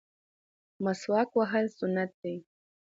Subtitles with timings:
[0.83, 2.35] مسواک وهل سنت دي